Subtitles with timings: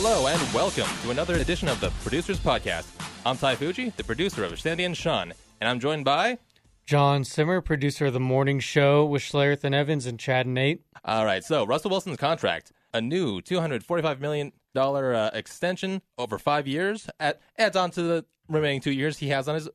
[0.00, 2.86] Hello and welcome to another edition of the Producers Podcast.
[3.26, 6.38] I'm Ty Fujii, the producer of Sandy and Sean, and I'm joined by.
[6.86, 10.82] John Simmer, producer of the morning show with Schlereth and Evans and Chad and Nate.
[11.04, 17.10] All right, so Russell Wilson's contract, a new $245 million uh, extension over five years,
[17.18, 19.68] at, adds on to the remaining two years he has on his,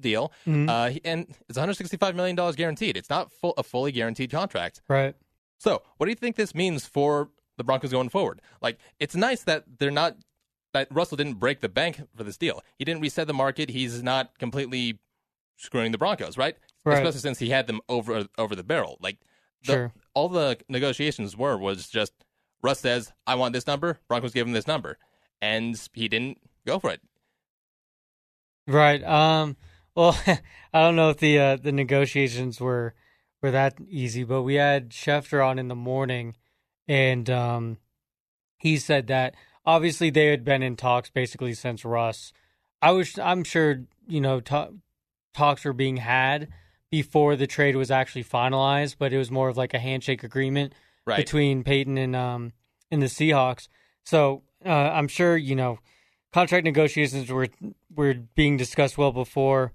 [0.00, 2.96] deal, uh, and it's $165 million guaranteed.
[2.96, 4.82] It's not full, a fully guaranteed contract.
[4.88, 5.14] Right.
[5.58, 8.40] So, what do you think this means for the Broncos going forward?
[8.62, 10.16] Like, it's nice that they're not
[10.72, 12.62] that Russell didn't break the bank for this deal.
[12.78, 13.70] He didn't reset the market.
[13.70, 14.98] He's not completely
[15.56, 16.56] screwing the Broncos, right?
[16.84, 16.94] Right.
[16.98, 18.96] Especially since he had them over over the barrel.
[19.00, 19.18] Like,
[19.64, 19.92] the, Sure.
[20.14, 22.12] all the negotiations were was just
[22.62, 24.98] Russ says, "I want this number." Broncos gave him this number,
[25.42, 27.00] and he didn't go for it.
[28.66, 29.02] Right.
[29.02, 29.56] Um.
[29.94, 30.40] Well, I
[30.80, 32.94] don't know if the uh, the negotiations were
[33.42, 36.36] were that easy, but we had Schefter on in the morning,
[36.88, 37.76] and um,
[38.56, 39.34] he said that
[39.66, 42.32] obviously they had been in talks basically since Russ.
[42.80, 44.70] I was, I'm sure, you know, ta-
[45.34, 46.48] talks were being had
[46.90, 50.72] before the trade was actually finalized, but it was more of like a handshake agreement
[51.04, 51.16] Right.
[51.16, 52.52] between Paton and um
[52.90, 53.68] and the Seahawks.
[54.04, 55.78] So uh, I'm sure you know
[56.32, 57.48] contract negotiations were
[57.94, 59.72] were being discussed well before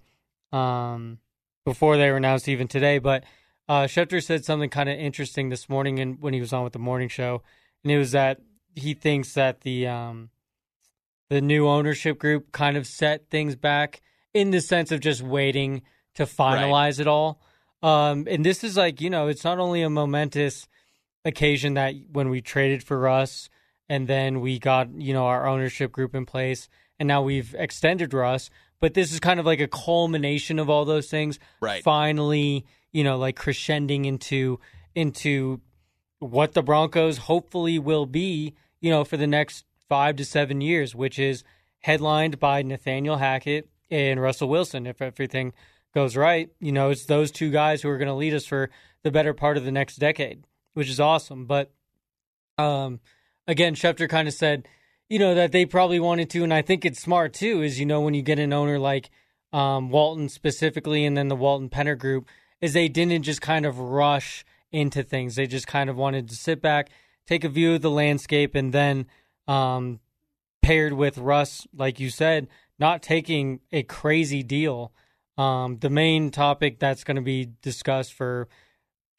[0.52, 1.18] um
[1.66, 3.00] before they were announced even today.
[3.00, 3.24] But
[3.70, 6.74] uh, Schefter said something kind of interesting this morning and when he was on with
[6.74, 7.42] the morning show,
[7.84, 8.40] and it was that
[8.76, 10.30] he thinks that the um
[11.30, 14.02] the new ownership group kind of set things back
[14.34, 15.82] in the sense of just waiting
[16.16, 17.42] to finalize it all.
[17.82, 20.68] Um, and this is like, you know, it's not only a momentous
[21.26, 23.50] occasion that when we traded for Russ
[23.90, 28.14] and then we got, you know, our ownership group in place and now we've extended
[28.14, 31.40] Russ, but this is kind of like a culmination of all those things.
[31.62, 31.84] Right.
[31.84, 34.60] Finally, you know, like crescending into
[34.96, 35.60] into
[36.20, 40.96] what the Broncos hopefully will be, you know, for the next five to seven years,
[40.96, 41.44] which is
[41.80, 44.88] headlined by Nathaniel Hackett and Russell Wilson.
[44.88, 45.54] If everything
[45.94, 48.70] goes right, you know, it's those two guys who are going to lead us for
[49.04, 51.46] the better part of the next decade, which is awesome.
[51.46, 51.72] But
[52.58, 53.00] um,
[53.48, 54.68] again, Schefter kind of said,
[55.10, 57.86] you know, that they probably wanted to, and I think it's smart too, is, you
[57.86, 59.10] know, when you get an owner like
[59.52, 62.28] um, Walton specifically and then the Walton Penner group,
[62.64, 65.36] is they didn't just kind of rush into things.
[65.36, 66.90] They just kind of wanted to sit back,
[67.28, 69.08] take a view of the landscape, and then
[69.50, 70.00] um,
[70.62, 72.48] paired with Russ, like you said,
[72.80, 74.94] not taking a crazy deal.
[75.38, 78.48] Um, the main topic that's going to be discussed for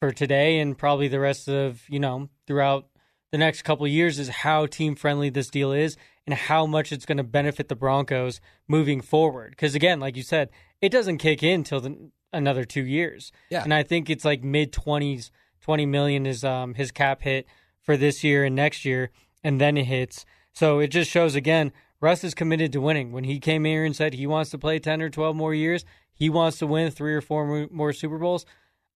[0.01, 2.89] for today and probably the rest of you know throughout
[3.31, 7.05] the next couple years is how team friendly this deal is and how much it's
[7.05, 9.51] going to benefit the Broncos moving forward.
[9.51, 10.49] Because again, like you said,
[10.81, 13.33] it doesn't kick in till the, another two years.
[13.51, 13.63] Yeah.
[13.63, 15.31] and I think it's like mid twenties.
[15.61, 17.47] Twenty million is um, his cap hit
[17.81, 19.11] for this year and next year,
[19.43, 20.27] and then it hits.
[20.53, 23.13] So it just shows again, Russ is committed to winning.
[23.13, 25.87] When he came here and said he wants to play ten or twelve more years,
[26.13, 28.45] he wants to win three or four more Super Bowls.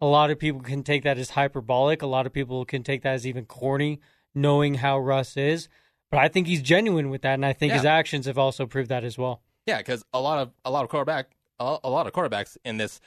[0.00, 2.03] A lot of people can take that as hyperbolic.
[2.03, 4.00] A lot of people can take that as even corny,
[4.34, 5.69] knowing how Russ is.
[6.10, 8.91] But I think he's genuine with that, and I think his actions have also proved
[8.91, 9.43] that as well.
[9.66, 12.77] Yeah, because a lot of a lot of quarterback a, a lot of quarterbacks in
[12.77, 13.00] this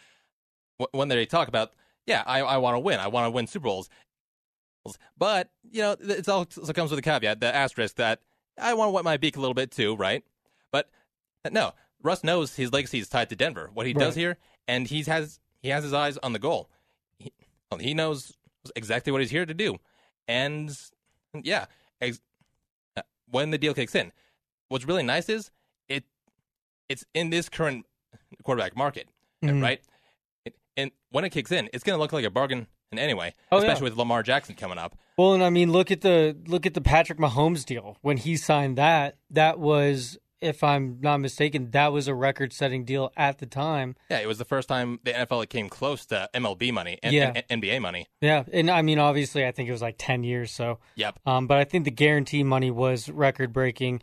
[0.91, 1.73] when they talk about
[2.07, 2.99] yeah I, I want to win.
[2.99, 3.89] I want to win Super Bowls,
[5.17, 8.19] but you know it's all it comes with a caveat the asterisk that
[8.59, 10.23] I want to wet my beak a little bit too right,
[10.71, 10.89] but
[11.51, 13.69] no Russ knows his legacy is tied to Denver.
[13.73, 14.37] What he does here
[14.67, 16.69] and he has he has his eyes on the goal.
[17.19, 17.31] He,
[17.79, 18.37] he knows
[18.75, 19.77] exactly what he's here to do.
[20.27, 20.75] And
[21.43, 21.65] yeah
[22.01, 22.19] ex-
[22.97, 24.11] uh, when the deal kicks in
[24.69, 25.51] what's really nice is
[25.87, 26.03] it
[26.89, 27.85] it's in this current
[28.43, 29.07] quarterback market,
[29.43, 29.61] Mhm.
[29.61, 29.81] right?
[30.77, 33.33] And when it kicks in, it's going to look like a bargain in any way,
[33.51, 33.63] Oh, yeah.
[33.63, 34.97] especially with Lamar Jackson coming up.
[35.17, 37.97] Well, and I mean, look at the look at the Patrick Mahomes deal.
[38.01, 43.13] When he signed that, that was, if I'm not mistaken, that was a record-setting deal
[43.15, 43.95] at the time.
[44.09, 47.33] Yeah, it was the first time the NFL came close to MLB money and, Yeah.
[47.49, 48.07] and NBA money.
[48.21, 50.51] Yeah, and I mean, obviously, I think it was like ten years.
[50.51, 51.19] So, Yep.
[51.25, 54.01] um, but I think the guarantee money was record-breaking,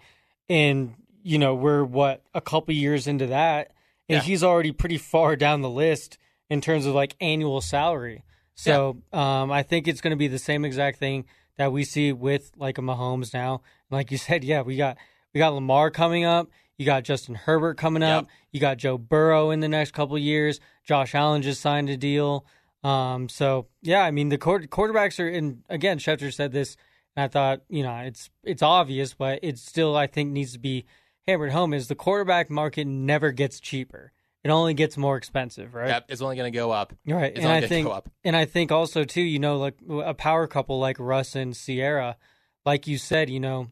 [0.48, 3.72] and you know, we're what a couple years into that,
[4.08, 4.22] and Yeah.
[4.22, 6.16] he's already pretty far down the list
[6.50, 8.24] in terms of like annual salary.
[8.54, 11.26] So, um, I think it's going to be the same exact thing
[11.58, 13.62] that we see with like a Mahomes now.
[13.90, 14.96] Like you said, yeah, we got
[15.34, 16.48] we got Lamar coming up.
[16.78, 18.24] You got Justin Herbert coming up.
[18.24, 18.32] Yep.
[18.52, 20.60] You got Joe Burrow in the next couple of years.
[20.84, 22.46] Josh Allen just signed a deal.
[22.84, 25.62] Um, so yeah, I mean the quar- quarterbacks are in.
[25.68, 26.76] Again, Schefter said this,
[27.16, 30.58] and I thought you know it's it's obvious, but it still I think needs to
[30.58, 30.84] be
[31.26, 31.74] hammered home.
[31.74, 34.12] Is the quarterback market never gets cheaper?
[34.48, 35.88] It only gets more expensive, right?
[35.88, 36.94] Yep, it's only going to go up.
[37.06, 38.08] Right, It's and only I think, go up.
[38.24, 42.16] and I think also too, you know, like a power couple like Russ and Ciara,
[42.64, 43.70] like you said, you know,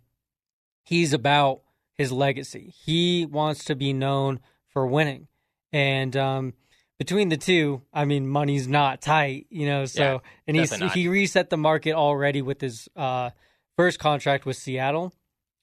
[0.83, 1.63] he's about
[1.95, 2.75] his legacy.
[2.85, 5.29] He wants to be known for winning.
[5.73, 6.53] And um,
[6.99, 9.87] between the two, I mean, money's not tight, you know.
[9.87, 10.93] So, Yeah, and he's not.
[10.93, 13.31] he reset the market already with his uh,
[13.77, 15.15] first contract with Seattle,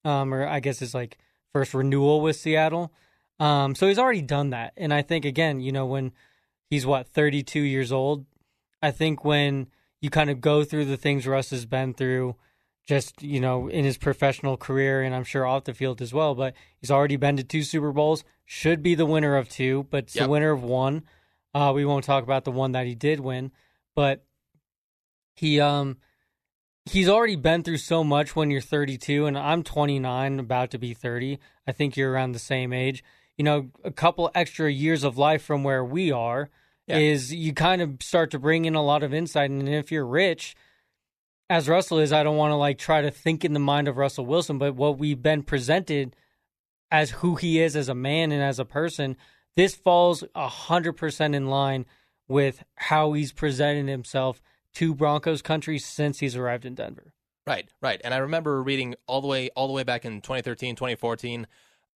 [0.04, 1.18] um, or I guess his like
[1.54, 2.92] first renewal with Seattle.
[3.40, 6.12] Um, so he's already done that, and I think again, you know, when
[6.70, 8.26] he's what thirty two years old,
[8.82, 9.68] I think when
[10.02, 12.36] you kind of go through the things Russ has been through,
[12.88, 16.36] just you know, in his professional career, and I'm sure off the field as well.
[16.36, 20.04] But he's already been to two Super Bowls, should be the winner of two, but
[20.06, 20.26] it's Yep.
[20.26, 21.04] the winner of one.
[21.56, 23.52] Uh, we won't talk about the one that he did win,
[23.96, 24.24] but
[25.36, 25.98] he um
[26.86, 30.94] he's already been through so much when you're 32 and I'm 29 about to be
[30.94, 33.04] 30 I think you're around the same age
[33.38, 36.50] you know a couple extra years of life from where we are
[36.88, 36.98] Yeah.
[36.98, 40.06] is you kind of start to bring in a lot of insight and if you're
[40.06, 40.56] rich
[41.50, 43.98] as Russell is I don't want to like try to think in the mind of
[43.98, 46.16] Russell Wilson but what we've been presented
[46.92, 49.18] as who he is as a man and as a person
[49.56, 51.86] this falls 100% in line
[52.28, 54.42] with how he's presented himself
[54.74, 57.14] to Broncos country since he's arrived in Denver.
[57.46, 58.02] Right, right.
[58.04, 61.46] And I remember reading all the way all the way back in 2013, 2014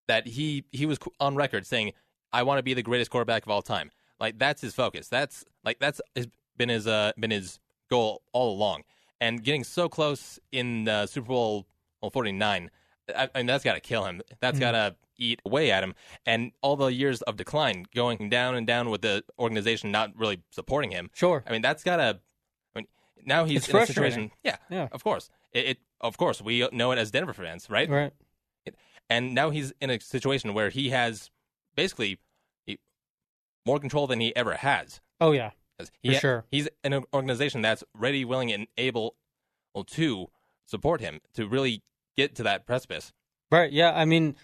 [0.08, 1.92] that he he was on record saying,
[2.32, 5.08] "I want to be the greatest quarterback of all time." Like that's his focus.
[5.08, 7.58] That's like that's his, been his uh been his
[7.90, 8.82] goal all along.
[9.20, 11.66] And getting so close in uh, Super Bowl
[12.02, 12.70] well, 49,
[13.16, 14.20] I, I mean that's got to kill him.
[14.40, 15.94] That's got to eat away at him.
[16.26, 20.42] And all the years of decline going down and down with the organization not really
[20.50, 21.10] supporting him.
[21.14, 21.42] Sure.
[21.46, 22.20] I mean, that's got to.
[22.74, 22.86] I mean,
[23.24, 24.30] now he's It's in a situation.
[24.42, 24.88] Yeah, Yeah.
[24.92, 25.30] of course.
[25.52, 27.88] It, it, of course, we know it as Denver fans, right?
[27.88, 28.12] Right.
[29.08, 31.30] And now he's in a situation where he has
[31.74, 32.18] basically
[33.66, 35.00] more control than he ever has.
[35.20, 35.50] Oh yeah,
[36.00, 36.44] He, For sure.
[36.50, 39.16] He's in an organization that's ready, willing, and able
[39.86, 40.28] to
[40.64, 41.82] support him to really
[42.16, 43.12] get to that precipice.
[43.50, 43.70] Right.
[43.70, 43.92] Yeah.
[43.94, 44.36] I mean,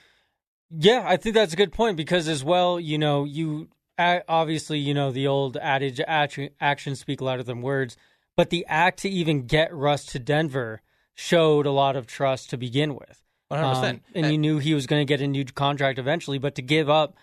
[0.71, 3.69] yeah, I think that's a good point because as well, you know, you
[3.99, 7.97] obviously, you know, the old adage, action, actions speak louder than words,
[8.37, 10.83] but the act to even get Russ to Denver
[11.15, 13.23] showed a lot of trust to begin with.
[13.53, 13.91] 100%.
[13.91, 16.63] Um, and you knew he was going to get a new contract eventually, but to
[16.63, 17.17] give up,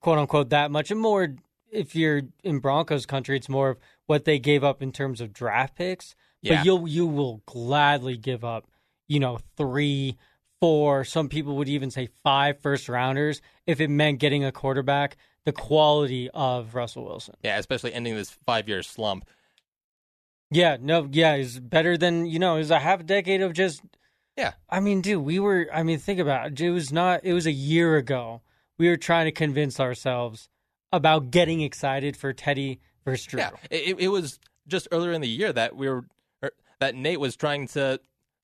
[0.00, 1.34] quote unquote, that much and more,
[1.70, 5.32] if you're in Broncos country, it's more of what they gave up in terms of
[5.32, 6.14] draft picks.
[6.42, 6.56] Yeah.
[6.56, 8.68] But you'll you will gladly give up,
[9.08, 10.16] you know, three,
[10.60, 11.04] four.
[11.04, 15.52] Some people would even say five first rounders if it meant getting a quarterback the
[15.52, 17.34] quality of Russell Wilson.
[17.42, 19.26] yeah, especially ending this five year slump.
[20.50, 22.56] Yeah, no, yeah, he's better than you know.
[22.56, 23.82] Is a half decade of just
[24.36, 24.52] Yeah.
[24.68, 25.68] I mean, dude, we were.
[25.72, 26.60] I mean, think about it.
[26.60, 27.24] It was not.
[27.24, 28.42] It was a year ago.
[28.78, 30.48] We were trying to convince ourselves
[30.92, 33.40] about getting excited for Teddy versus Drew.
[33.40, 36.04] Yeah, it, it was just earlier in the year that we were
[36.42, 36.50] er,
[36.80, 38.00] that Nate was trying to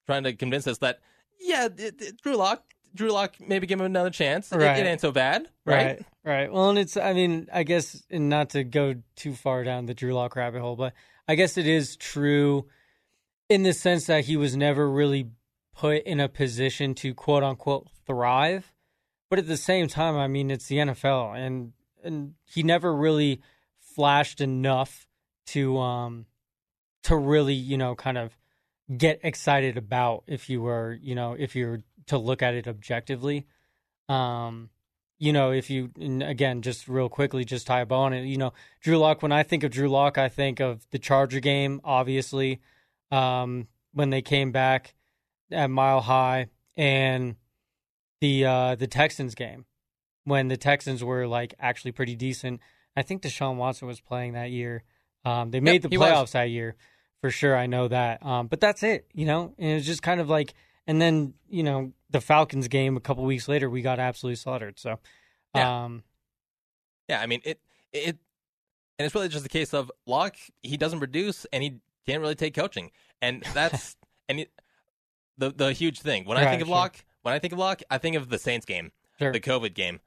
[0.07, 1.01] trying to convince us that
[1.41, 2.63] yeah, it, it- Drew Lock,
[2.95, 4.53] Drew Lock, maybe give him another chance.
[4.53, 4.79] It- Right.
[4.79, 5.87] It, ain't so bad, right?
[5.87, 6.53] right, right.
[6.53, 6.97] Well, and it's.
[6.97, 10.61] I mean, I guess, and not to go too far down the Drew Lock rabbit
[10.61, 10.93] hole, but
[11.27, 12.67] I guess it is true
[13.49, 15.31] in the sense that he was never really
[15.81, 18.71] put in a position to quote unquote thrive.
[19.31, 21.73] But at the same time, I mean, it's the NFL, and
[22.05, 23.41] and he never really
[23.95, 25.07] flashed enough
[25.47, 26.27] to um
[27.05, 28.37] to really you know kind of
[28.95, 33.47] get excited about if you were you know if you're to look at it objectively.
[34.09, 34.69] Um,
[35.19, 38.27] you know, if you again, just real quickly, just tie a bow on it.
[38.27, 39.23] You know, Drew Lock.
[39.23, 42.61] When I think of Drew Lock, I think of the Charger game, obviously,
[43.11, 44.95] um, when they came back
[45.51, 47.37] at Mile High, and
[48.21, 49.65] the uh, the Texans game
[50.25, 52.61] when the Texans were like actually pretty decent.
[52.97, 54.83] I think Deshaun Watson was playing that year.
[55.25, 56.09] Um, they made the he was.
[56.09, 56.77] playoffs that year
[57.21, 57.57] for sure.
[57.57, 58.25] I know that.
[58.25, 59.55] Um, but that's it, you know.
[59.59, 60.55] And it was just kind of like,
[60.87, 64.79] and then you know the Falcons game a couple weeks later, we got absolutely slaughtered.
[64.79, 64.99] So,
[65.55, 65.85] Yeah.
[65.85, 66.03] um,
[67.09, 67.61] Yeah, I mean it
[67.93, 68.19] it
[68.99, 70.37] and it's really just a case of Lock.
[70.63, 71.77] He doesn't produce, and he
[72.07, 72.91] can't really take coaching,
[73.23, 73.97] and that's
[74.29, 74.51] and it,
[75.41, 76.77] the the huge thing when I think of sure.
[76.77, 76.97] Lock.
[77.23, 79.33] When I think of Lock, I think of the Saints game, sure.
[79.33, 80.01] the COVID game,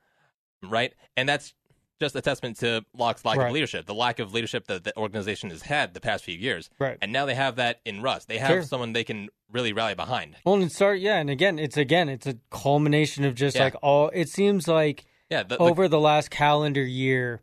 [0.64, 0.94] right?
[1.18, 1.54] And that's
[2.00, 3.48] just a testament to Lock's lack Right.
[3.48, 6.70] of leadership, the lack of leadership that the organization has had the past few years.
[6.80, 6.98] right.
[7.02, 8.26] And now they have that in Russ.
[8.26, 8.62] They have Sure.
[8.64, 10.36] someone they can really rally behind.
[10.44, 13.66] Well, and start, yeah, and again, it's again, it's a culmination of just Yeah.
[13.66, 14.10] like all.
[14.10, 17.42] It seems like Yeah, the, the- over the last calendar year,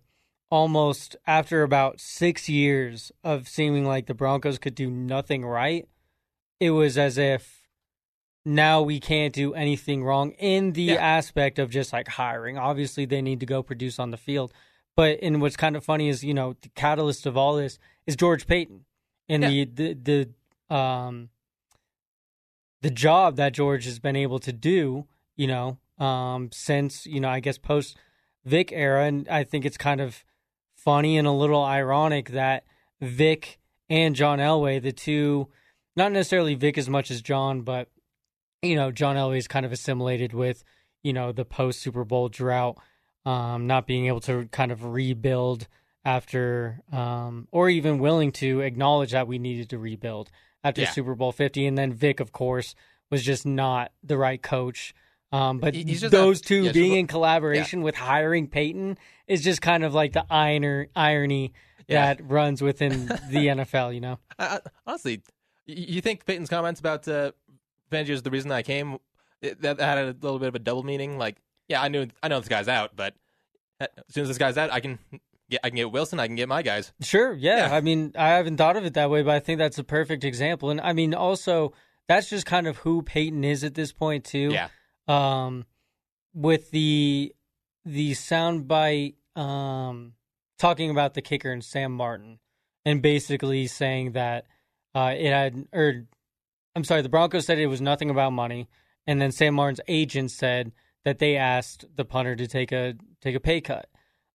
[0.50, 5.86] almost after about six years of seeming like the Broncos could do nothing right,
[6.58, 7.59] it was as if
[8.44, 10.94] now we can't do anything wrong in the Yeah.
[10.94, 12.56] aspect of just like hiring.
[12.58, 14.52] Obviously, they need to go produce on the field.
[14.96, 18.16] But and what's kind of funny is you know the catalyst of all this is
[18.16, 18.84] George Paton
[19.28, 19.48] and Yeah.
[19.50, 20.28] the the
[20.68, 21.30] the um
[22.82, 25.06] the job that George has been able to do,
[25.36, 27.96] you know, um, since you know, I guess post
[28.44, 30.24] Vic era, and I think it's kind of
[30.74, 32.64] funny and a little ironic that
[33.02, 33.58] Vic
[33.90, 35.48] and John Elway, the two,
[35.94, 37.88] not necessarily Vic as much as John, but
[38.62, 40.64] you know, John Elway's kind of assimilated with
[41.02, 42.76] you know the post Super Bowl drought,
[43.24, 45.66] um, not being able to kind of rebuild
[46.04, 50.30] after, um, or even willing to acknowledge that we needed to rebuild
[50.64, 50.90] after Yeah.
[50.90, 52.74] Super Bowl fifty, and then Vic, of course,
[53.10, 54.94] was just not the right coach.
[55.32, 58.98] Um, but He- he's just those two yeah, being in collaboration with hiring Paton
[59.28, 61.52] is just kind of like the iron, irony
[61.86, 62.14] Yeah.
[62.14, 63.94] that runs within the NFL.
[63.94, 65.22] You know, I, I, honestly,
[65.66, 67.30] you think Paton's comments about uh,
[67.92, 68.98] Is the reason I came?
[69.42, 71.18] It, that had a little bit of a double meaning.
[71.18, 71.36] Like,
[71.68, 73.14] yeah, I knew I know this guy's out, but
[73.80, 74.98] as soon as this guy's out, I can
[75.48, 76.92] get I can get Wilson, I can get my guys.
[77.00, 77.68] Sure, yeah.
[77.68, 77.74] Yeah.
[77.74, 80.24] I mean, I haven't thought of it that way, but I think that's a perfect
[80.24, 80.70] example.
[80.70, 81.72] And I mean, also,
[82.08, 84.50] that's just kind of who Paton is at this point, too.
[84.52, 84.68] Yeah,
[85.08, 85.64] Um,
[86.34, 87.34] with the
[87.84, 90.12] the soundbite um
[90.58, 92.38] talking about the kicker and Sam Martin,
[92.84, 94.46] and basically saying that
[94.94, 96.06] uh, it had, or
[96.76, 98.68] I'm sorry, the Broncos said it was nothing about money,
[99.06, 100.72] and then Sam Martin's agent said
[101.04, 103.88] that they asked the punter to take a take a pay cut.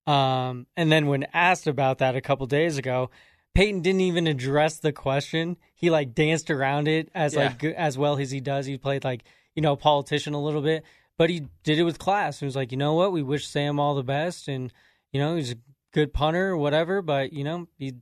[0.07, 3.09] Um, and then when asked about that a couple days ago,
[3.55, 5.57] Paton didn't even address the question.
[5.73, 7.45] He like danced around it as Yeah.
[7.47, 8.65] like as well as he does.
[8.65, 9.23] He played like
[9.55, 10.83] you know politician a little bit,
[11.17, 12.39] but he did it with class.
[12.39, 14.71] He was like, you know what, we wish Sam all the best, and
[15.11, 15.57] you know he's a
[15.93, 17.93] good punter or whatever, but you know he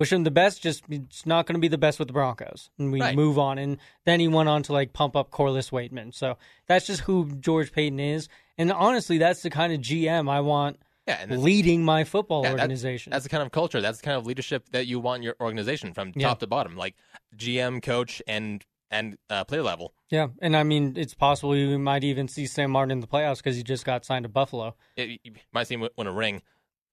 [0.00, 0.60] wish him the best.
[0.62, 3.14] Just it's not going to be the best with the Broncos, and we Right.
[3.14, 3.58] move on.
[3.58, 3.76] And
[4.06, 6.12] then he went on to like pump up Corliss Waitman.
[6.12, 8.28] So that's just who George Paton is,
[8.58, 12.60] and honestly, that's the kind of GM I want yeah, leading my football yeah, that-
[12.60, 13.10] organization.
[13.12, 15.36] that's the kind of culture, that's the kind of leadership that you want in your
[15.40, 16.28] organization from Yeah.
[16.28, 16.94] top to bottom, like
[17.36, 19.92] GM, coach, and and uh, player level.
[20.10, 23.36] yeah, and I mean, it's possible we might even see Sam Martin in the playoffs
[23.36, 24.74] because he just got signed to Buffalo.
[24.96, 26.42] It, you might see him win a ring.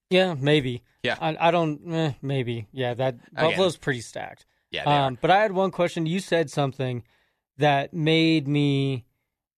[0.10, 0.84] Yeah, maybe.
[1.04, 1.18] Yeah.
[1.20, 1.94] I, I don't.
[1.94, 2.68] Eh, maybe.
[2.72, 3.50] Yeah, that Again.
[3.50, 4.46] Buffalo's pretty stacked.
[4.72, 4.84] Yeah.
[4.84, 6.06] Um, but I had one question.
[6.06, 7.04] You said something
[7.58, 9.06] that made me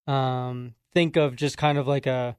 [0.08, 2.36] um, think of just kind of like a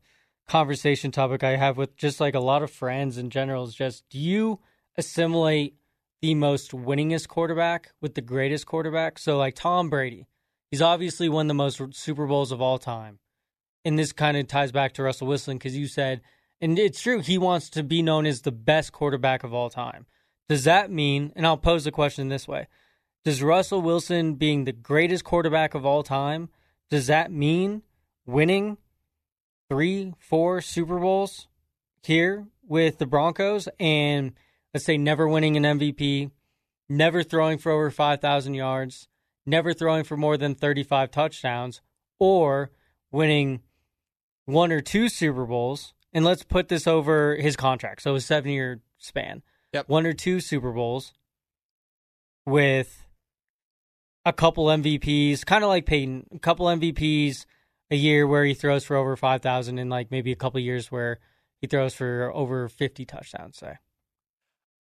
[0.49, 3.65] conversation topic I have with just like a lot of friends in general.
[3.65, 4.61] Is just do you
[4.97, 5.77] assimilate
[6.23, 9.19] the most winningest quarterback with the greatest quarterback?
[9.19, 10.27] So like Tom Brady,
[10.71, 13.19] he's obviously won the most Super Bowls of all time,
[13.85, 16.21] and this kind of ties back to Russell Wilson because you said,
[16.61, 20.07] and it's true, he wants to be known as the best quarterback of all time.
[20.49, 22.67] Does that mean, and I'll pose the question this way
[23.25, 26.51] Does Russell Wilson being the greatest quarterback of all time,
[26.91, 27.83] does that mean
[28.27, 28.77] winning
[29.69, 31.47] three, four Super Bowls
[32.03, 34.33] here with the Broncos and
[34.75, 36.31] let's say never winning an MVP,
[36.89, 39.09] never throwing for over 5,000 yards,
[39.47, 41.81] never throwing for more than 35 touchdowns,
[42.19, 42.71] or
[43.13, 43.61] winning
[44.45, 45.95] one or two Super Bowls?
[46.13, 48.03] And let's put this over his contract.
[48.03, 49.43] So a seven year span.
[49.73, 49.89] Yep.
[49.89, 51.13] One or two Super Bowls
[52.47, 53.07] with
[54.25, 57.47] a couple MVPs, kind of like Peyton, a couple MVPs
[57.91, 61.19] a year where he throws for over 5,000 and like maybe a couple years where
[61.61, 63.77] he throws for over 50 touchdowns, say.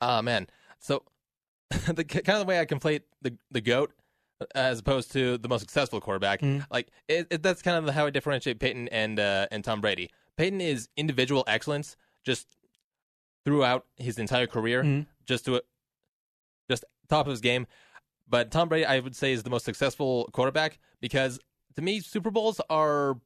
[0.00, 0.46] Oh man,
[0.78, 1.02] so
[1.70, 3.92] the kind of the way I conflate the the goat
[4.54, 6.66] as opposed to the most successful quarterback, Mhm.
[6.70, 10.10] like it, it, that's kind of how I differentiate Peyton and uh, and Tom Brady.
[10.36, 12.56] Peyton is individual excellence just
[13.44, 15.06] throughout his entire career, Mhm.
[15.24, 15.62] just to
[16.68, 17.66] just top of his game.
[18.28, 21.38] But Tom Brady, I would say, is the most successful quarterback because
[21.76, 23.20] to me, Super Bowls are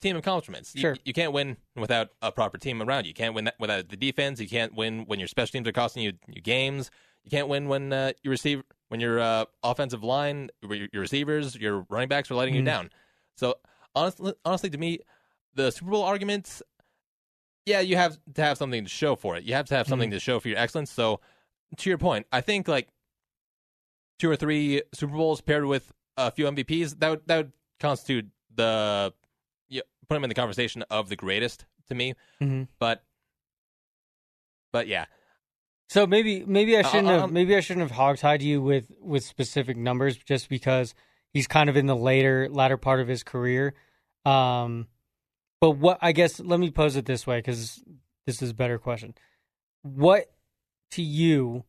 [0.00, 0.74] team accomplishments.
[0.74, 0.96] You- Sure.
[1.04, 3.08] You, can't win without a proper team around you.
[3.08, 4.40] You can't win that without the defense.
[4.40, 6.90] You can't win when your special teams are costing you, you games.
[7.24, 11.56] You can't win when uh, you receive when your uh, offensive line, your, your receivers,
[11.56, 12.66] your running backs are letting you Mhm.
[12.66, 12.90] down.
[13.36, 13.56] So
[13.94, 15.00] honestly, honestly, to me,
[15.56, 16.62] the Super Bowl arguments,
[17.64, 19.42] yeah, you have to have something to show for it.
[19.42, 20.90] You have to have something to show for your excellence.
[20.90, 21.20] So
[21.78, 22.88] to your point, I think like
[24.20, 28.26] two or three Super Bowls paired with a few MVPs that would that would constitute
[28.54, 29.12] the
[29.68, 32.14] yeah, put him in the conversation of the greatest to me.
[32.40, 32.64] Mm-hmm.
[32.78, 33.02] But
[34.72, 35.06] but yeah,
[35.88, 38.62] So maybe maybe I Uh, shouldn't uh, have um, maybe I shouldn't have hogtied you
[38.62, 40.94] with with specific numbers just because
[41.32, 43.74] he's kind of in the later latter part of his career.
[44.24, 44.86] Um,
[45.60, 47.82] but what I guess let me pose it this way because
[48.26, 49.14] this is a better question.
[49.82, 50.30] What
[50.92, 51.64] to you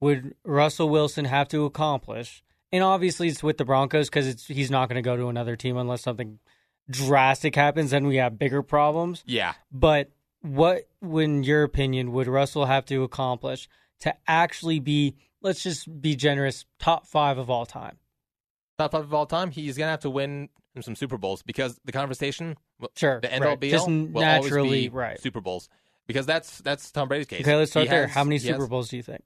[0.00, 2.42] would Russell Wilson have to accomplish?
[2.72, 5.76] And obviously it's with the Broncos because he's not going to go to another team
[5.76, 6.38] unless something
[6.88, 7.90] drastic happens.
[7.90, 9.24] Then we have bigger problems.
[9.26, 9.54] yeah.
[9.72, 10.10] But
[10.42, 13.68] what, in your opinion, would Russell have to accomplish
[14.00, 17.98] to actually be, let's just be generous, top five of all time?
[18.78, 20.48] top five of all time, he's gonna have to win
[20.80, 22.56] some Super Bowls because the conversation,
[22.96, 23.50] Sure, the end right.
[23.50, 25.20] all be Just all, will always naturally, be right.
[25.20, 25.68] Super Bowls
[26.06, 27.40] because that's that's Tom Brady's case.
[27.42, 28.06] Okay, let's start He there.
[28.06, 29.22] has- How many he has- Super Bowls do you think?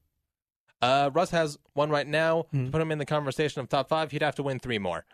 [0.82, 2.46] Uh, Russ has one right now.
[2.52, 2.66] Mhm.
[2.66, 5.04] To put him in the conversation of top five, he'd have to win three more.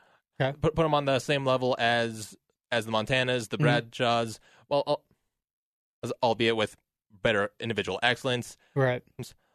[0.41, 0.57] Okay.
[0.61, 2.37] Put put him on the same level as
[2.73, 3.63] as the Montanas, the Mhm.
[3.63, 4.41] Bradshaws.
[4.69, 5.05] Well, al-
[6.23, 6.77] albeit with
[7.11, 8.57] better individual excellence.
[8.75, 9.03] Right.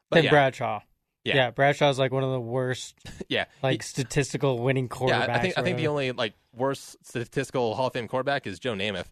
[0.09, 0.81] But yeah, Bradshaw.
[1.25, 1.35] Yeah.
[1.35, 2.95] yeah, Bradshaw's like one of the worst,
[3.29, 5.27] yeah, like statistical winning quarterbacks.
[5.27, 5.35] yeah.
[5.35, 8.73] I think I think the only like worst statistical Hall of Fame quarterback is Joe
[8.73, 9.07] Namath.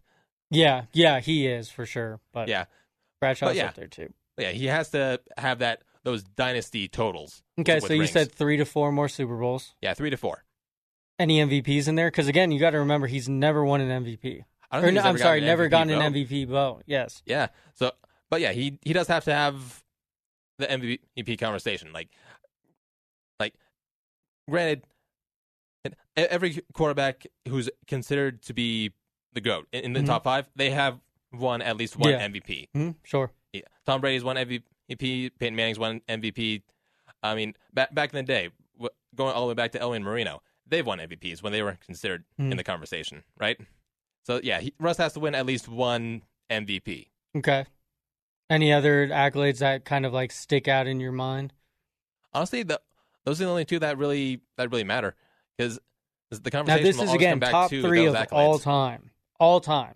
[0.50, 2.20] Yeah, yeah, he is for sure.
[2.32, 2.66] But Yeah,
[3.20, 3.66] Bradshaw's But yeah.
[3.66, 4.12] up there too.
[4.38, 4.50] yeah.
[4.52, 7.42] He has to have that those dynasty totals.
[7.58, 8.12] Okay, so you rings.
[8.12, 9.74] said three to four more Super Bowls.
[9.82, 10.44] yeah, three to four.
[11.18, 12.08] Any MVPs in there?
[12.10, 14.44] Because again, you got to remember he's never won an MVP.
[14.70, 16.02] I think no, sorry, gotten never gotten vote.
[16.02, 16.82] an MVP vote.
[16.86, 17.22] Yes.
[17.26, 17.48] Yeah.
[17.74, 17.92] So,
[18.30, 19.83] but yeah, he he does have to have
[20.58, 21.92] the MVP conversation.
[21.92, 22.08] Like,
[23.40, 23.54] like,
[24.48, 24.84] granted,
[26.16, 28.92] every quarterback who's considered to be
[29.32, 30.06] the goat in, in the Mhm.
[30.06, 31.00] top five, they have
[31.32, 32.20] won at least one Yeah.
[32.28, 32.68] MVP.
[32.72, 33.30] hmm Sure.
[33.52, 33.62] Yeah.
[33.84, 35.30] Tom Brady's won MVP.
[35.38, 36.62] Peyton Manning's won MVP.
[37.22, 38.50] I mean, back back in the day,
[39.14, 41.76] going all the way back to Elway and Marino, they've won MVPs when they were
[41.84, 42.52] considered Mhm.
[42.52, 43.58] in the conversation, right?
[44.24, 47.10] So yeah, he, Russ has to win at least one MVP.
[47.36, 47.66] Okay.
[48.50, 51.52] Any other accolades that kind of like stick out in your mind?
[52.32, 52.80] honestly, the,
[53.24, 55.14] those are the only two that really that really matter
[55.56, 55.78] because
[56.30, 56.82] the conversation.
[56.82, 58.32] Now, this is again top to three of accolades.
[58.32, 59.10] all time.
[59.38, 59.94] All time.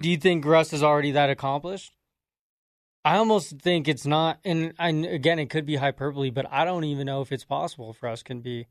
[0.00, 1.92] Do you think Russ is already that accomplished?
[3.04, 6.84] I almost think it's not, and, and again, it could be hyperbole, but I don't
[6.84, 8.66] even know if it's possible for us can be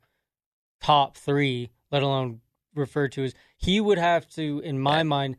[0.81, 2.39] top three, let alone
[2.73, 3.33] referred to as.
[3.57, 5.03] He would have to, in my Yeah.
[5.03, 5.37] mind,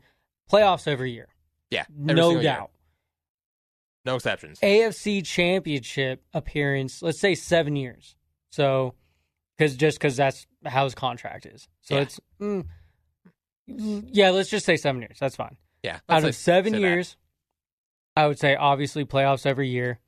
[0.51, 1.29] playoffs every year,
[1.71, 2.43] Yeah, every no doubt.
[2.43, 2.67] year.
[4.05, 4.59] No exceptions.
[4.59, 8.15] AFC Championship appearance, let's say seven years.
[8.51, 8.95] So,
[9.57, 11.67] because just because that's how his contract is.
[11.81, 12.01] So Yeah.
[12.01, 12.65] it's, mm,
[13.67, 15.17] yeah, let's just say seven years.
[15.19, 15.57] That's fine.
[15.83, 16.85] yeah, Out of seven say that.
[16.87, 17.17] years,
[18.15, 19.99] I would say obviously playoffs every year.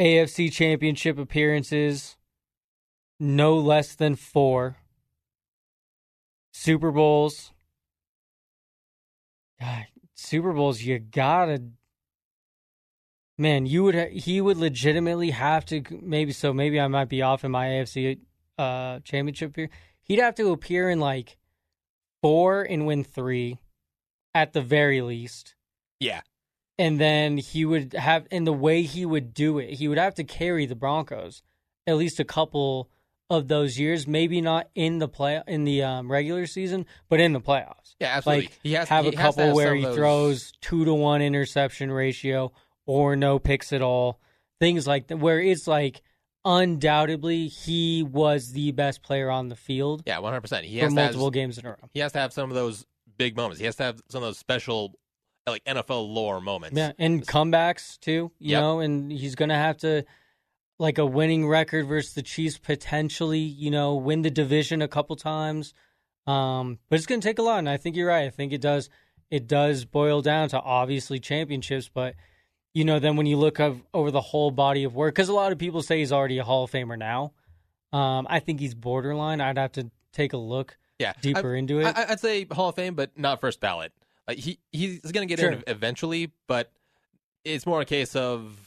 [0.00, 2.16] AFC Championship appearances,
[3.18, 4.76] no less than four.
[6.52, 7.52] Super Bowls.
[9.60, 11.62] God, Super Bowls, you gotta.
[13.38, 17.44] Man, you would he would legitimately have to maybe so maybe I might be off
[17.44, 18.18] in my AFC
[18.58, 19.70] uh championship here.
[20.02, 21.36] He'd have to appear in like
[22.20, 23.58] four and win three
[24.34, 25.54] at the very least.
[26.00, 26.20] Yeah,
[26.78, 30.14] And then he would have in the way he would do it, he would have
[30.16, 31.42] to carry the Broncos
[31.86, 32.88] at least a couple
[33.30, 37.32] of those years, maybe not in the play in the um, regular season, but in
[37.32, 37.94] the playoffs.
[38.00, 38.44] yeah, absolutely.
[38.46, 40.94] Like he has to have he a couple have where he those- throws two to
[40.94, 42.52] one interception ratio
[42.88, 44.18] or no picks at all,
[44.58, 46.00] things like that, where it's like
[46.44, 50.64] undoubtedly he was the best player on the field Yeah, one hundred percent.
[50.66, 51.76] He has to have, multiple games in a row.
[51.92, 53.58] he has to have some of those big moments.
[53.60, 54.94] He has to have some of those special
[55.46, 56.76] like NFL lore moments.
[56.76, 58.32] Yeah, and comebacks too.
[58.38, 58.60] You Yep.
[58.60, 60.04] know, and he's gonna have to
[60.78, 63.38] like a winning record versus the Chiefs potentially.
[63.40, 65.74] You know, win the division a couple times.
[66.26, 68.26] Um, but it's gonna take a lot, and I think you're right.
[68.26, 68.88] I think it does.
[69.30, 72.14] It does boil down to obviously championships, but
[72.74, 75.32] you know, then when you look of, over the whole body of work, because a
[75.34, 77.32] lot of people say he's already a Hall of Famer now.
[77.92, 79.40] Um, I think he's borderline.
[79.40, 81.86] I'd have to take a look yeah, deeper I, into it.
[81.86, 83.92] I, I'd say Hall of Fame, but not first ballot.
[84.26, 85.52] Like he he's going to get Sure.
[85.52, 86.70] in eventually, but
[87.44, 88.58] it's more a case of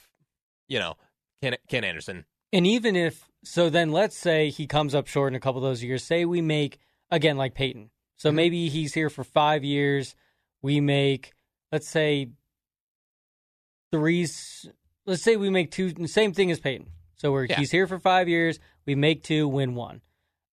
[0.68, 0.96] you know
[1.44, 2.26] Ken Ken Anderson.
[2.52, 5.70] And even if so, then let's say he comes up short in a couple of
[5.70, 6.04] those years.
[6.04, 6.80] Say we make
[7.12, 7.92] again like Peyton.
[8.16, 8.36] So Mhm.
[8.36, 10.16] maybe he's here for five years.
[10.64, 11.34] We make
[11.72, 12.30] let's say
[13.92, 14.28] three.
[15.06, 16.08] Let's say we make two.
[16.08, 16.88] Same thing as Peyton.
[17.18, 17.58] So we're Yeah.
[17.60, 18.60] he's here for five years.
[18.86, 20.02] We make two, win one.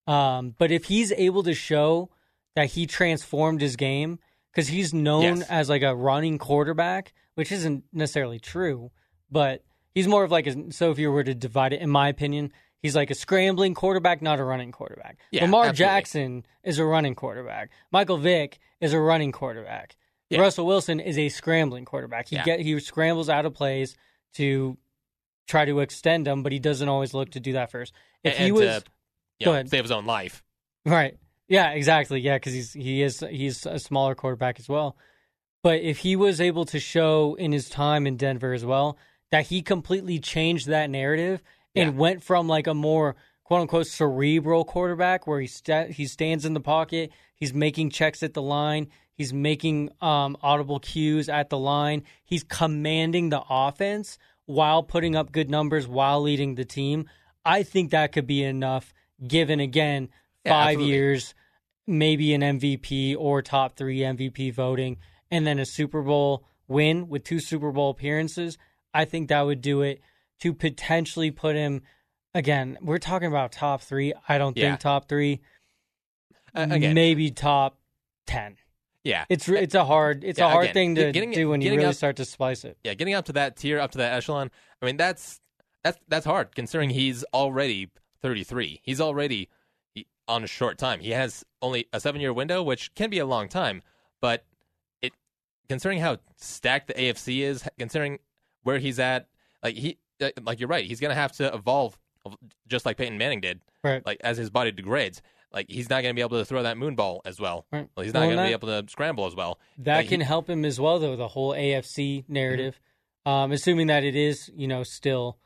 [0.07, 2.11] Um, but if he's able to show
[2.57, 4.19] that he transformed his game
[4.53, 5.49] because he's known Yes.
[5.51, 8.91] as like a running quarterback, which isn't necessarily true,
[9.31, 9.63] but
[9.95, 10.73] he's more of like a.
[10.73, 14.23] So if you were to divide it, in my opinion, he's like a scrambling quarterback,
[14.23, 15.19] not a running quarterback.
[15.31, 15.85] Yeah, Lamar absolutely.
[15.85, 17.71] Jackson is a running quarterback.
[17.93, 19.95] Michael Vick is a running quarterback.
[20.31, 20.41] Yeah.
[20.41, 22.29] Russell Wilson is a scrambling quarterback.
[22.29, 22.45] He Yeah.
[22.45, 23.97] get he scrambles out of plays
[24.35, 24.77] to
[25.47, 27.93] try to extend them, but he doesn't always look to do that first.
[28.23, 28.91] If and, he was to,
[29.39, 29.71] you Go know, ahead.
[29.71, 30.43] save his own life.
[30.85, 31.17] Right.
[31.49, 32.21] Yeah, exactly.
[32.21, 34.97] Yeah, because he's he is he's a smaller quarterback as well.
[35.63, 38.99] But if he was able to show in his time in Denver as well
[39.31, 41.43] that he completely changed that narrative
[41.75, 41.99] and Yeah.
[41.99, 46.53] went from like a more quote unquote cerebral quarterback where he sta- he stands in
[46.53, 48.89] the pocket, he's making checks at the line,
[49.19, 55.31] he's making um, audible cues at the line, he's commanding the offense while putting up
[55.33, 57.07] good numbers while leading the team.
[57.45, 58.95] I think that could be enough
[59.27, 60.09] given again
[60.45, 60.93] Yeah, five absolutely.
[60.95, 61.35] years,
[61.87, 64.97] maybe an MVP or top three MVP voting,
[65.31, 68.57] and then a Super Bowl win with two Super Bowl appearances,
[68.95, 70.01] I think that would do it
[70.41, 71.83] to potentially put him.
[72.35, 74.13] Again, we're talking about top three.
[74.29, 74.69] I don't Yeah.
[74.71, 75.41] think top three.
[76.55, 77.79] Uh, again, maybe top
[78.27, 78.57] ten.
[79.09, 81.61] Yeah, It's it's a hard it's Yeah, a hard again, thing to getting- do when
[81.61, 82.77] you really up- start to splice it.
[82.85, 84.51] yeah, getting up to that tier, up to that echelon.
[84.83, 85.41] I mean, that's
[85.83, 87.89] that's that's hard considering he's already
[88.23, 88.81] 33.
[88.83, 89.49] He's already
[90.27, 91.01] on a short time.
[91.01, 93.83] He has only a seven year window, which can be a long time,
[94.21, 94.45] but
[95.03, 95.13] it
[95.69, 98.19] considering how stacked the AFC is, considering
[98.65, 99.29] where he's at,
[99.63, 99.97] like he,
[100.43, 101.99] like you're right, he's gonna have to evolve
[102.67, 104.05] just like Peyton Manning did, Right.
[104.05, 105.23] like as his body degrades.
[105.53, 107.67] Like he's not gonna be able to throw that moon ball as well.
[107.73, 107.89] Right.
[107.97, 109.59] Well, he's not Well, gonna be able to scramble as well.
[109.79, 111.17] That Like, he- can help him as well, though.
[111.17, 112.79] The whole AFC narrative,
[113.27, 113.31] Mm-hmm.
[113.31, 115.39] um, assuming that it is, you know, still,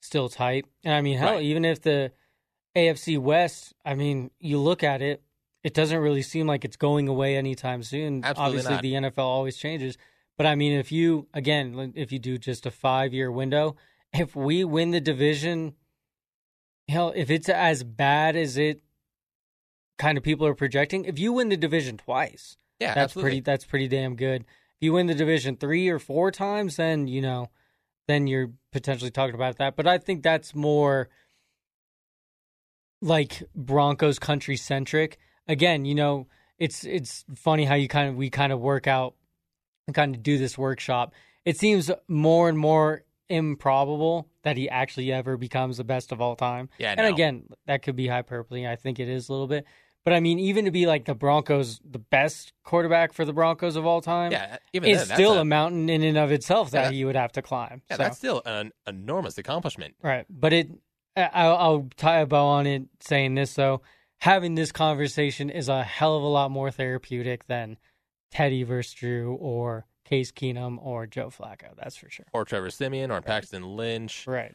[0.00, 0.66] still tight.
[0.84, 1.42] And I mean, hell, Right.
[1.42, 2.12] even if the
[2.76, 5.22] AFC West, I mean, you look at it,
[5.64, 8.22] it doesn't really seem like it's going away anytime soon.
[8.24, 8.82] Absolutely Obviously, not.
[8.82, 9.96] the NFL always changes,
[10.36, 13.74] but I mean, if you again, if you do just a five-year window,
[14.12, 15.74] if we win the division,
[16.88, 18.82] hell, if it's as bad as it
[19.98, 23.30] kind of people are projecting, if you win the division twice yeah, that's absolutely.
[23.30, 24.42] pretty that's pretty damn good.
[24.42, 27.50] If you win the division three or four times, then you know,
[28.06, 29.76] then you're potentially talking about that.
[29.76, 31.08] But I think that's more
[33.00, 35.18] like Broncos country centric.
[35.48, 36.26] Again, you know,
[36.58, 39.14] it's it's funny how you kind of we kind of work out
[39.86, 41.14] and kind of do this workshop.
[41.44, 46.36] It seems more and more improbable that he actually ever becomes the best of all
[46.36, 46.68] time.
[46.78, 47.14] Yeah, and no.
[47.14, 48.66] again, that could be hyperbole.
[48.66, 49.64] I think it is a little bit.
[50.06, 53.74] But I mean, even to be like the Broncos, the best quarterback for the Broncos
[53.74, 56.70] of all time, Yeah, even is then, still a, a, mountain in and of itself
[56.70, 57.82] that Yeah, that- he would have to climb.
[57.90, 59.96] yeah, So, that's still an enormous accomplishment.
[60.00, 60.24] right.
[60.30, 60.70] But it,
[61.16, 63.82] I- I'll, I'll tie a bow on it saying this though:
[64.20, 67.76] having this conversation is a hell of a lot more therapeutic than
[68.30, 71.74] Teddy versus Drew or Case Keenum or Joe Flacco.
[71.76, 72.26] That's for sure.
[72.32, 74.24] Or Trevor Siemian or Paxton Lynch.
[74.28, 74.54] Right.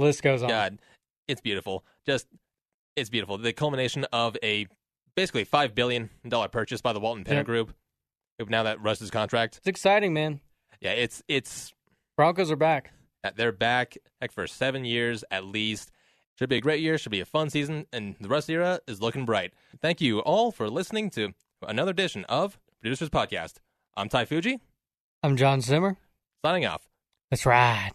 [0.00, 0.48] List goes on.
[0.48, 0.78] God,
[1.28, 1.84] it's beautiful.
[2.04, 2.26] Just
[3.00, 3.38] it's beautiful.
[3.38, 4.66] The culmination of a
[5.16, 7.46] basically five billion dollar purchase by the Walton Penner Yep.
[7.46, 7.74] Group.
[8.48, 10.40] Now that Russ's contract, It's exciting, man.
[10.80, 11.72] yeah, it's it's
[12.16, 12.92] Broncos are back.
[13.36, 15.90] they're back heck for seven years at least.
[16.38, 16.96] Should be a great year.
[16.98, 19.52] Should be a fun season, and the Russ era is looking bright.
[19.82, 21.32] Thank you all for listening to
[21.66, 23.54] another edition of Producers Podcast.
[23.96, 24.60] I'm Ty Fujii,
[25.24, 25.96] I'm John Simmer.
[26.44, 26.88] signing off.
[27.30, 27.90] That's right.